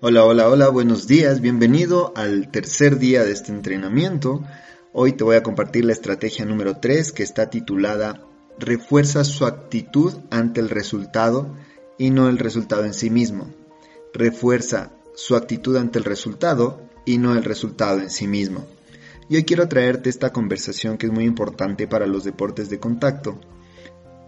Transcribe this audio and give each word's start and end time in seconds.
Hola, 0.00 0.24
hola, 0.24 0.48
hola, 0.48 0.68
buenos 0.68 1.08
días, 1.08 1.40
bienvenido 1.40 2.12
al 2.14 2.52
tercer 2.52 3.00
día 3.00 3.24
de 3.24 3.32
este 3.32 3.50
entrenamiento. 3.50 4.44
Hoy 4.92 5.14
te 5.14 5.24
voy 5.24 5.34
a 5.34 5.42
compartir 5.42 5.84
la 5.84 5.92
estrategia 5.92 6.44
número 6.44 6.76
3 6.76 7.10
que 7.10 7.24
está 7.24 7.50
titulada 7.50 8.22
Refuerza 8.60 9.24
su 9.24 9.44
actitud 9.44 10.14
ante 10.30 10.60
el 10.60 10.70
resultado 10.70 11.52
y 11.98 12.10
no 12.10 12.28
el 12.28 12.38
resultado 12.38 12.84
en 12.84 12.94
sí 12.94 13.10
mismo. 13.10 13.52
Refuerza 14.14 14.92
su 15.16 15.34
actitud 15.34 15.76
ante 15.76 15.98
el 15.98 16.04
resultado 16.04 16.80
y 17.04 17.18
no 17.18 17.34
el 17.34 17.42
resultado 17.42 17.98
en 17.98 18.10
sí 18.10 18.28
mismo. 18.28 18.68
Y 19.28 19.34
hoy 19.34 19.42
quiero 19.42 19.66
traerte 19.66 20.10
esta 20.10 20.32
conversación 20.32 20.96
que 20.96 21.06
es 21.06 21.12
muy 21.12 21.24
importante 21.24 21.88
para 21.88 22.06
los 22.06 22.22
deportes 22.22 22.70
de 22.70 22.78
contacto. 22.78 23.40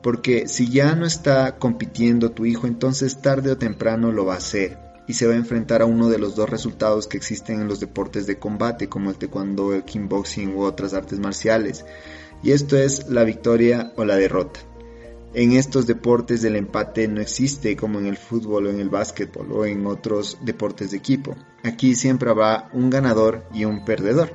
Porque 0.03 0.49
si 0.49 0.69
ya 0.69 0.97
no 0.97 1.07
está 1.07 1.59
compitiendo 1.59 2.33
tu 2.33 2.45
hijo, 2.45 2.67
entonces 2.67 3.23
tarde 3.23 3.53
o 3.53 3.57
temprano 3.57 4.11
lo 4.11 4.25
va 4.25 4.35
a 4.35 4.39
hacer 4.39 4.90
y 5.11 5.13
se 5.13 5.27
va 5.27 5.33
a 5.33 5.37
enfrentar 5.37 5.83
a 5.83 5.87
uno 5.87 6.09
de 6.09 6.21
los 6.21 6.37
dos 6.37 6.49
resultados 6.49 7.09
que 7.09 7.17
existen 7.17 7.61
en 7.61 7.67
los 7.67 7.81
deportes 7.81 8.29
de 8.29 8.39
combate 8.39 8.89
como 8.89 9.11
el 9.11 9.17
taekwondo, 9.17 9.75
el 9.75 9.83
kickboxing 9.83 10.55
u 10.55 10.63
otras 10.63 10.95
artes 10.95 11.19
marciales. 11.19 11.85
Y 12.45 12.53
esto 12.53 12.77
es 12.77 13.09
la 13.09 13.25
victoria 13.25 13.93
o 13.97 14.05
la 14.05 14.15
derrota. 14.15 14.61
En 15.35 15.51
estos 15.51 15.89
deportes 15.89 16.45
el 16.45 16.55
empate 16.55 17.09
no 17.09 17.21
existe 17.21 17.75
como 17.75 17.99
en 17.99 18.07
el 18.07 18.19
fútbol 18.19 18.69
o 18.69 18.71
en 18.71 18.79
el 18.79 18.89
básquetbol 18.89 19.51
o 19.51 19.67
en 19.67 19.85
otros 19.85 20.39
deportes 20.43 20.93
de 20.93 20.99
equipo. 20.99 21.35
Aquí 21.65 21.97
siempre 21.97 22.31
habrá 22.31 22.71
un 22.73 22.89
ganador 22.89 23.43
y 23.53 23.65
un 23.65 23.85
perdedor. 23.85 24.31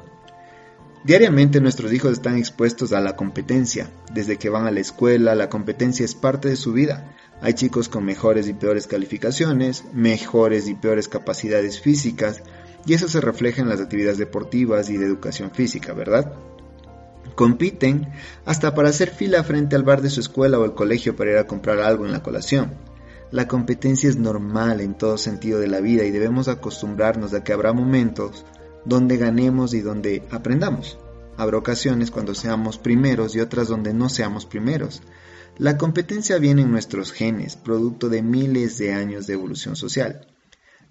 Diariamente 1.06 1.62
nuestros 1.62 1.94
hijos 1.94 2.14
están 2.14 2.36
expuestos 2.36 2.92
a 2.92 3.00
la 3.00 3.16
competencia. 3.16 3.92
Desde 4.12 4.38
que 4.38 4.50
van 4.50 4.66
a 4.66 4.72
la 4.72 4.80
escuela, 4.80 5.36
la 5.36 5.50
competencia 5.50 6.04
es 6.04 6.16
parte 6.16 6.50
de 6.50 6.56
su 6.56 6.74
vida. 6.74 7.14
Hay 7.42 7.54
chicos 7.54 7.90
con 7.90 8.04
mejores 8.06 8.48
y 8.48 8.54
peores 8.54 8.88
calificaciones, 8.88 9.84
mejores 9.94 10.68
y 10.68 10.74
peores 10.74 11.08
capacidades 11.08 11.80
físicas, 11.80 12.42
y 12.88 12.96
eso 12.96 13.08
se 13.08 13.22
refleja 13.22 13.62
en 13.62 13.70
las 13.70 13.82
actividades 13.82 14.18
deportivas 14.18 14.90
y 14.90 14.98
de 14.98 15.06
educación 15.06 15.52
física, 15.52 15.94
¿verdad? 15.94 16.34
Compiten 17.36 18.08
hasta 18.44 18.74
para 18.74 18.90
hacer 18.90 19.12
fila 19.12 19.44
frente 19.44 19.76
al 19.76 19.84
bar 19.84 20.02
de 20.02 20.10
su 20.10 20.22
escuela 20.22 20.58
o 20.58 20.66
el 20.66 20.74
colegio 20.74 21.16
para 21.16 21.34
ir 21.34 21.38
a 21.38 21.46
comprar 21.46 21.82
algo 21.82 22.08
en 22.08 22.14
la 22.14 22.24
colación. 22.24 22.74
La 23.30 23.48
competencia 23.48 24.10
es 24.10 24.18
normal 24.18 24.82
en 24.82 24.96
todo 24.96 25.20
sentido 25.20 25.60
de 25.60 25.68
la 25.68 25.82
vida 25.82 26.04
y 26.04 26.10
debemos 26.10 26.48
acostumbrarnos 26.48 27.36
a 27.36 27.44
que 27.44 27.54
habrá 27.54 27.74
momentos 27.74 28.44
donde 28.86 29.18
ganemos 29.18 29.74
y 29.74 29.82
donde 29.82 30.24
aprendamos. 30.32 30.98
Habrá 31.38 31.58
ocasiones 31.58 32.12
cuando 32.12 32.34
seamos 32.34 32.78
primeros 32.78 33.36
y 33.36 33.42
otras 33.42 33.68
donde 33.68 33.94
no 33.94 34.10
seamos 34.10 34.46
primeros. 34.46 35.02
La 35.58 35.78
competencia 35.78 36.38
viene 36.38 36.62
en 36.62 36.72
nuestros 36.72 37.12
genes, 37.12 37.56
producto 37.56 38.10
de 38.10 38.22
miles 38.22 38.78
de 38.78 38.94
años 38.94 39.28
de 39.28 39.34
evolución 39.34 39.76
social. 39.76 40.28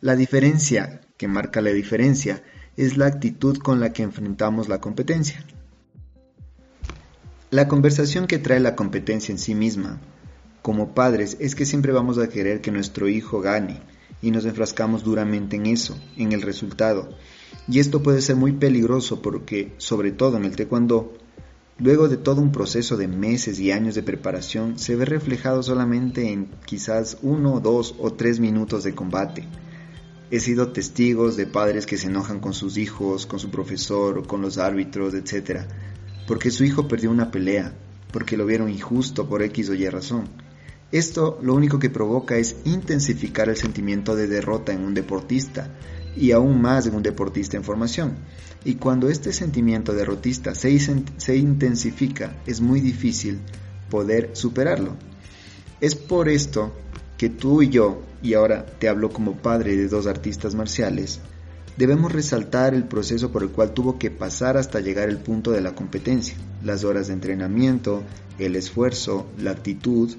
La 0.00 0.16
diferencia 0.16 1.00
que 1.16 1.28
marca 1.28 1.60
la 1.60 1.70
diferencia 1.70 2.42
es 2.76 2.96
la 2.96 3.06
actitud 3.06 3.58
con 3.58 3.80
la 3.80 3.92
que 3.92 4.02
enfrentamos 4.02 4.68
la 4.68 4.80
competencia. 4.80 5.44
La 7.50 7.68
conversación 7.68 8.26
que 8.26 8.38
trae 8.38 8.58
la 8.58 8.74
competencia 8.74 9.32
en 9.32 9.38
sí 9.38 9.54
misma, 9.54 10.00
como 10.60 10.94
padres, 10.94 11.36
es 11.40 11.54
que 11.54 11.66
siempre 11.66 11.92
vamos 11.92 12.18
a 12.18 12.28
querer 12.28 12.60
que 12.60 12.72
nuestro 12.72 13.08
hijo 13.08 13.40
gane 13.40 13.80
y 14.22 14.30
nos 14.30 14.44
enfrascamos 14.44 15.04
duramente 15.04 15.56
en 15.56 15.66
eso, 15.66 15.98
en 16.16 16.32
el 16.32 16.42
resultado. 16.42 17.08
Y 17.68 17.78
esto 17.78 18.02
puede 18.02 18.20
ser 18.20 18.36
muy 18.36 18.52
peligroso 18.52 19.22
porque, 19.22 19.74
sobre 19.78 20.12
todo 20.12 20.36
en 20.36 20.44
el 20.44 20.56
taekwondo, 20.56 21.12
Luego 21.78 22.08
de 22.08 22.16
todo 22.16 22.40
un 22.40 22.52
proceso 22.52 22.96
de 22.96 23.08
meses 23.08 23.58
y 23.58 23.72
años 23.72 23.96
de 23.96 24.04
preparación, 24.04 24.78
se 24.78 24.94
ve 24.94 25.06
reflejado 25.06 25.60
solamente 25.60 26.30
en 26.30 26.48
quizás 26.64 27.18
uno, 27.20 27.58
dos 27.58 27.96
o 27.98 28.12
tres 28.12 28.38
minutos 28.38 28.84
de 28.84 28.94
combate. 28.94 29.48
He 30.30 30.38
sido 30.38 30.70
testigos 30.70 31.36
de 31.36 31.46
padres 31.46 31.84
que 31.84 31.96
se 31.96 32.06
enojan 32.06 32.38
con 32.38 32.54
sus 32.54 32.76
hijos, 32.76 33.26
con 33.26 33.40
su 33.40 33.50
profesor 33.50 34.24
con 34.24 34.40
los 34.40 34.58
árbitros, 34.58 35.14
etc. 35.14 35.62
Porque 36.28 36.52
su 36.52 36.62
hijo 36.62 36.86
perdió 36.86 37.10
una 37.10 37.32
pelea, 37.32 37.74
porque 38.12 38.36
lo 38.36 38.46
vieron 38.46 38.70
injusto 38.70 39.28
por 39.28 39.42
X 39.42 39.70
o 39.70 39.74
Y 39.74 39.88
razón. 39.88 40.28
Esto 40.92 41.38
lo 41.42 41.54
único 41.54 41.78
que 41.78 41.90
provoca 41.90 42.36
es 42.36 42.56
intensificar 42.64 43.48
el 43.48 43.56
sentimiento 43.56 44.14
de 44.14 44.28
derrota 44.28 44.72
en 44.72 44.84
un 44.84 44.94
deportista 44.94 45.70
y 46.16 46.32
aún 46.32 46.60
más 46.60 46.86
en 46.86 46.94
un 46.94 47.02
deportista 47.02 47.56
en 47.56 47.64
formación. 47.64 48.14
Y 48.64 48.76
cuando 48.76 49.08
este 49.08 49.32
sentimiento 49.32 49.92
derrotista 49.92 50.54
se, 50.54 50.78
se 50.78 51.36
intensifica, 51.36 52.36
es 52.46 52.60
muy 52.60 52.80
difícil 52.80 53.40
poder 53.90 54.30
superarlo. 54.34 54.96
Es 55.80 55.94
por 55.94 56.28
esto 56.28 56.72
que 57.18 57.28
tú 57.28 57.62
y 57.62 57.68
yo, 57.68 58.02
y 58.22 58.34
ahora 58.34 58.64
te 58.64 58.88
hablo 58.88 59.10
como 59.10 59.36
padre 59.36 59.76
de 59.76 59.88
dos 59.88 60.06
artistas 60.06 60.54
marciales, 60.54 61.20
debemos 61.76 62.12
resaltar 62.12 62.74
el 62.74 62.84
proceso 62.84 63.30
por 63.32 63.42
el 63.42 63.50
cual 63.50 63.74
tuvo 63.74 63.98
que 63.98 64.10
pasar 64.10 64.56
hasta 64.56 64.80
llegar 64.80 65.08
al 65.08 65.18
punto 65.18 65.50
de 65.50 65.60
la 65.60 65.74
competencia, 65.74 66.36
las 66.62 66.84
horas 66.84 67.08
de 67.08 67.14
entrenamiento, 67.14 68.02
el 68.38 68.56
esfuerzo, 68.56 69.26
la 69.38 69.50
actitud, 69.50 70.10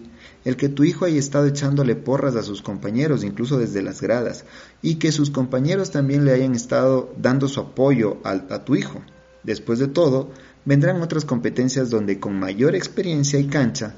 el 0.44 0.58
que 0.58 0.70
tu 0.70 0.84
hijo 0.84 1.06
haya 1.06 1.20
estado 1.20 1.46
echándole 1.48 1.96
porras 1.96 2.36
a 2.36 2.44
sus 2.44 2.62
compañeros, 2.62 3.24
incluso 3.24 3.58
desde 3.58 3.82
las 3.82 4.02
gradas, 4.02 4.46
y 4.82 4.96
que 4.96 5.12
sus 5.12 5.32
compañeros 5.32 5.92
también 5.92 6.26
le 6.26 6.34
hayan 6.34 6.56
estado 6.56 7.14
dando 7.18 7.48
su 7.48 7.60
apoyo 7.60 8.18
a, 8.24 8.32
a 8.32 8.66
tu 8.66 8.76
hijo. 8.76 9.02
Después 9.44 9.80
de 9.80 9.88
todo, 9.88 10.32
vendrán 10.66 11.02
otras 11.02 11.26
competencias 11.26 11.90
donde 11.90 12.20
con 12.20 12.38
mayor 12.38 12.76
experiencia 12.76 13.40
y 13.40 13.48
cancha 13.48 13.96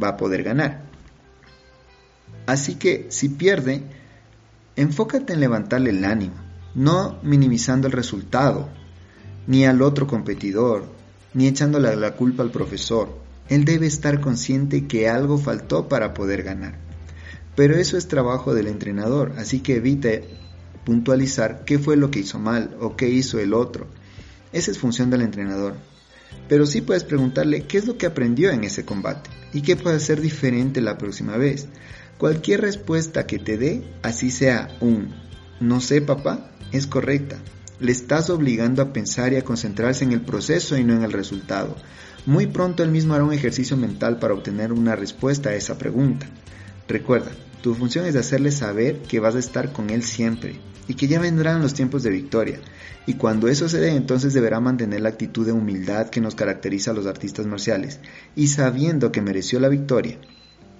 va 0.00 0.08
a 0.08 0.16
poder 0.16 0.42
ganar. 0.42 0.88
Así 2.46 2.76
que 2.76 3.06
si 3.10 3.28
pierde, 3.28 3.82
enfócate 4.76 5.34
en 5.34 5.40
levantarle 5.40 5.90
el 5.90 6.04
ánimo, 6.04 6.36
no 6.74 7.18
minimizando 7.22 7.86
el 7.88 7.92
resultado, 7.92 8.68
ni 9.46 9.66
al 9.66 9.82
otro 9.82 10.06
competidor, 10.06 10.84
ni 11.34 11.46
echándole 11.46 11.94
la 11.96 12.12
culpa 12.12 12.42
al 12.42 12.50
profesor. 12.50 13.27
Él 13.48 13.64
debe 13.64 13.86
estar 13.86 14.20
consciente 14.20 14.86
que 14.86 15.08
algo 15.08 15.38
faltó 15.38 15.88
para 15.88 16.14
poder 16.14 16.42
ganar. 16.42 16.78
Pero 17.56 17.76
eso 17.76 17.96
es 17.96 18.08
trabajo 18.08 18.54
del 18.54 18.68
entrenador, 18.68 19.32
así 19.36 19.60
que 19.60 19.76
evite 19.76 20.28
puntualizar 20.84 21.64
qué 21.64 21.78
fue 21.78 21.96
lo 21.96 22.10
que 22.10 22.20
hizo 22.20 22.38
mal 22.38 22.76
o 22.80 22.96
qué 22.96 23.08
hizo 23.08 23.38
el 23.38 23.52
otro. 23.52 23.88
Esa 24.52 24.70
es 24.70 24.78
función 24.78 25.10
del 25.10 25.22
entrenador. 25.22 25.74
Pero 26.48 26.66
sí 26.66 26.80
puedes 26.80 27.04
preguntarle 27.04 27.64
qué 27.64 27.78
es 27.78 27.86
lo 27.86 27.98
que 27.98 28.06
aprendió 28.06 28.50
en 28.50 28.64
ese 28.64 28.84
combate 28.84 29.30
y 29.52 29.62
qué 29.62 29.76
puede 29.76 29.96
hacer 29.96 30.20
diferente 30.20 30.80
la 30.80 30.98
próxima 30.98 31.36
vez. 31.36 31.66
Cualquier 32.18 32.60
respuesta 32.60 33.26
que 33.26 33.38
te 33.38 33.58
dé, 33.58 33.82
así 34.02 34.30
sea 34.30 34.76
un 34.80 35.14
no 35.60 35.80
sé 35.80 36.00
papá, 36.00 36.50
es 36.72 36.86
correcta. 36.86 37.36
Le 37.80 37.92
estás 37.92 38.30
obligando 38.30 38.82
a 38.82 38.92
pensar 38.92 39.32
y 39.32 39.36
a 39.36 39.44
concentrarse 39.44 40.04
en 40.04 40.12
el 40.12 40.20
proceso 40.20 40.76
y 40.76 40.84
no 40.84 40.94
en 40.94 41.02
el 41.02 41.12
resultado. 41.12 41.76
Muy 42.28 42.46
pronto 42.46 42.82
él 42.82 42.90
mismo 42.90 43.14
hará 43.14 43.24
un 43.24 43.32
ejercicio 43.32 43.74
mental 43.78 44.18
para 44.18 44.34
obtener 44.34 44.70
una 44.70 44.94
respuesta 44.94 45.48
a 45.48 45.54
esa 45.54 45.78
pregunta. 45.78 46.26
Recuerda, 46.86 47.30
tu 47.62 47.74
función 47.74 48.04
es 48.04 48.16
hacerle 48.16 48.52
saber 48.52 49.00
que 49.00 49.18
vas 49.18 49.34
a 49.34 49.38
estar 49.38 49.72
con 49.72 49.88
él 49.88 50.02
siempre 50.02 50.60
y 50.86 50.92
que 50.92 51.08
ya 51.08 51.20
vendrán 51.20 51.62
los 51.62 51.72
tiempos 51.72 52.02
de 52.02 52.10
victoria. 52.10 52.60
Y 53.06 53.14
cuando 53.14 53.48
eso 53.48 53.66
se 53.70 53.80
dé, 53.80 53.96
entonces 53.96 54.34
deberá 54.34 54.60
mantener 54.60 55.00
la 55.00 55.08
actitud 55.08 55.46
de 55.46 55.52
humildad 55.52 56.10
que 56.10 56.20
nos 56.20 56.34
caracteriza 56.34 56.90
a 56.90 56.94
los 56.94 57.06
artistas 57.06 57.46
marciales 57.46 57.98
y 58.36 58.48
sabiendo 58.48 59.10
que 59.10 59.22
mereció 59.22 59.58
la 59.58 59.70
victoria, 59.70 60.18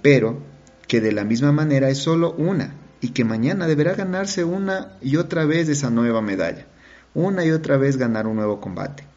pero 0.03 0.43
que 0.87 1.01
de 1.01 1.13
la 1.13 1.25
misma 1.25 1.51
manera 1.51 1.89
es 1.89 1.97
solo 1.97 2.35
una 2.35 2.75
y 3.01 3.13
que 3.13 3.25
mañana 3.25 3.67
deberá 3.67 3.95
ganarse 3.95 4.45
una 4.45 4.99
y 5.01 5.17
otra 5.17 5.47
vez 5.47 5.71
esa 5.71 5.89
nueva 5.89 6.21
medalla, 6.21 6.67
una 7.15 7.43
y 7.47 7.53
otra 7.53 7.79
vez 7.79 7.97
ganar 7.97 8.27
un 8.27 8.37
nuevo 8.37 8.61
combate. 8.61 9.08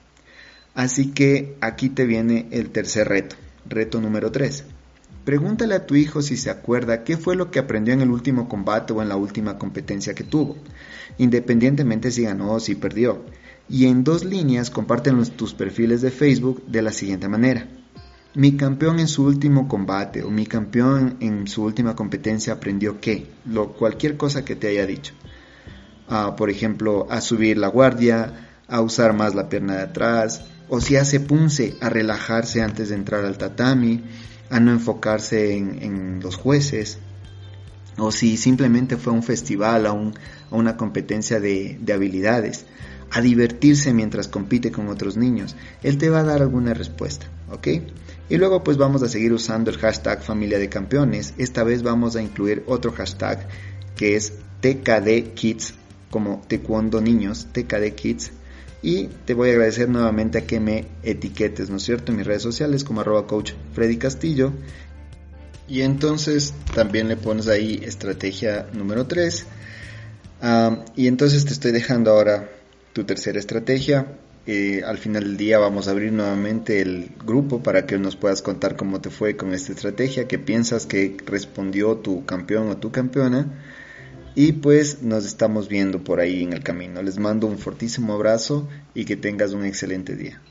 Así 0.74 1.12
que 1.12 1.58
aquí 1.60 1.90
te 1.90 2.06
viene 2.06 2.48
el 2.52 2.70
tercer 2.70 3.10
reto, 3.10 3.36
reto 3.68 4.00
número 4.00 4.32
3. 4.32 4.64
Pregúntale 5.26 5.76
a 5.76 5.86
tu 5.86 5.96
hijo 5.96 6.22
si 6.22 6.38
se 6.38 6.50
acuerda 6.50 7.04
qué 7.04 7.18
fue 7.18 7.36
lo 7.36 7.52
que 7.52 7.60
aprendió 7.60 7.94
en 7.94 8.02
el 8.02 8.10
último 8.10 8.48
combate 8.48 8.94
o 8.94 9.02
en 9.02 9.10
la 9.10 9.18
última 9.18 9.58
competencia 9.58 10.16
que 10.16 10.24
tuvo, 10.24 10.58
independientemente 11.18 12.10
si 12.10 12.24
ganó 12.24 12.54
o 12.54 12.60
si 12.60 12.76
perdió. 12.76 13.24
Y 13.70 13.86
en 13.86 14.04
dos 14.04 14.24
líneas 14.24 14.72
compártenlos 14.72 15.32
tus 15.32 15.54
perfiles 15.54 16.02
de 16.02 16.10
Facebook 16.10 16.66
de 16.66 16.82
la 16.82 16.92
siguiente 16.92 17.28
manera. 17.28 17.68
Mi 18.34 18.56
campeón 18.56 19.00
en 19.00 19.10
su 19.10 19.26
último 19.26 19.68
combate 19.68 20.24
o 20.24 20.32
mi 20.32 20.46
campeón 20.46 21.18
en 21.20 21.48
su 21.48 21.64
última 21.64 21.96
competencia 21.96 22.54
aprendió 22.54 23.00
qué, 23.02 23.28
lo, 23.46 23.74
cualquier 23.74 24.16
cosa 24.16 24.46
que 24.46 24.56
te 24.56 24.70
haya 24.70 24.86
dicho. 24.88 25.14
por 26.38 26.50
ejemplo, 26.50 27.08
a 27.10 27.22
subir 27.22 27.58
la 27.58 27.68
guardia, 27.68 28.50
a 28.68 28.82
usar 28.82 29.14
más 29.14 29.36
la 29.36 29.50
pierna 29.50 29.76
de 29.76 29.84
atrás, 29.84 30.46
o 30.74 30.80
si 30.80 30.96
hace 30.96 31.20
punce, 31.20 31.76
a 31.82 31.90
relajarse 31.90 32.62
antes 32.62 32.88
de 32.88 32.96
entrar 32.96 33.26
al 33.26 33.38
tatami, 33.38 34.06
a 34.50 34.62
no 34.62 34.72
enfocarse 34.72 35.58
en, 35.58 36.22
los 36.24 36.38
jueces, 36.38 36.98
o 37.98 38.10
si 38.14 38.38
simplemente 38.38 38.96
fue 38.96 39.12
a 39.12 39.18
un 39.18 39.22
festival, 39.22 39.86
a, 39.86 39.92
una 40.50 40.78
competencia 40.78 41.42
de, 41.42 41.78
de 41.82 41.92
habilidades, 41.92 42.68
a 43.12 43.20
divertirse 43.20 43.94
mientras 43.94 44.30
compite 44.30 44.72
con 44.72 44.88
otros 44.88 45.18
niños, 45.18 45.58
él 45.84 45.98
te 45.98 46.10
va 46.10 46.22
a 46.22 46.24
dar 46.24 46.42
alguna 46.42 46.74
respuesta, 46.74 47.26
¿ok? 47.52 47.68
Y 48.30 48.38
luego 48.38 48.64
pues 48.64 48.78
vamos 48.78 49.04
a 49.04 49.10
seguir 49.10 49.34
usando 49.34 49.72
el 49.72 49.78
hashtag 49.78 50.24
familia 50.24 50.58
de 50.58 50.70
campeones. 50.70 51.34
Esta 51.38 51.66
vez 51.66 51.84
vamos 51.84 52.16
a 52.16 52.22
incluir 52.22 52.64
otro 52.66 52.94
hashtag 52.94 53.46
que 53.98 54.16
es 54.16 54.36
TKD 54.62 55.34
Kids, 55.34 55.74
como 56.10 56.42
Taekwondo 56.48 57.02
Niños, 57.02 57.48
TKD 57.52 57.94
Kids. 57.94 58.32
Y 58.84 59.08
te 59.26 59.34
voy 59.34 59.50
a 59.50 59.52
agradecer 59.52 59.90
nuevamente 59.90 60.40
a 60.40 60.48
que 60.48 60.60
me 60.60 60.88
etiquetes, 61.04 61.70
¿no 61.70 61.78
es 61.78 61.84
cierto?, 61.84 62.12
en 62.12 62.18
mis 62.18 62.26
redes 62.26 62.42
sociales 62.42 62.84
como 62.84 63.02
arroba 63.02 63.28
coach 63.28 63.54
Freddy 63.74 63.98
Castillo. 63.98 64.54
Y 65.68 65.82
entonces 65.82 66.54
también 66.74 67.08
le 67.08 67.16
pones 67.16 67.48
ahí 67.48 67.80
estrategia 67.84 68.68
número 68.74 69.06
3. 69.06 69.46
Ah, 70.42 70.84
y 70.96 71.08
entonces 71.08 71.46
te 71.46 71.54
estoy 71.54 71.72
dejando 71.72 72.12
ahora 72.12 72.50
tu 72.94 73.04
tercera 73.04 73.40
estrategia. 73.40 74.18
Eh, 74.48 74.82
al 74.84 74.98
final 74.98 75.24
del 75.24 75.38
día 75.38 75.60
vamos 75.60 75.88
a 75.88 75.92
abrir 75.92 76.12
nuevamente 76.12 76.82
el 76.82 77.12
grupo 77.24 77.62
para 77.62 77.86
que 77.86 78.00
nos 78.00 78.16
puedas 78.16 78.42
contar 78.42 78.76
cómo 78.76 79.00
te 79.00 79.12
fue 79.12 79.38
con 79.38 79.54
esta 79.54 79.72
estrategia, 79.72 80.28
qué 80.28 80.40
piensas 80.40 80.88
que 80.88 81.16
respondió 81.28 81.98
tu 81.98 82.26
campeón 82.26 82.70
o 82.70 82.78
tu 82.78 82.92
campeona. 82.92 83.46
Y 84.36 84.54
pues 84.54 85.02
nos 85.02 85.26
estamos 85.26 85.68
viendo 85.68 86.04
por 86.04 86.20
ahí 86.20 86.44
en 86.44 86.54
el 86.54 86.64
camino. 86.64 87.02
Les 87.02 87.18
mando 87.18 87.48
un 87.48 87.58
fortísimo 87.58 88.14
abrazo 88.14 88.68
y 88.94 89.06
que 89.06 89.18
tengas 89.18 89.52
un 89.52 89.66
excelente 89.66 90.16
día. 90.16 90.42